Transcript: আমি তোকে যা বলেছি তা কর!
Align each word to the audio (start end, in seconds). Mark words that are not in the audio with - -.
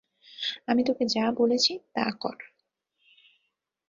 আমি 0.67 0.81
তোকে 0.83 1.03
যা 1.07 1.25
বলেছি 1.31 1.73
তা 1.93 2.05
কর! 2.19 2.37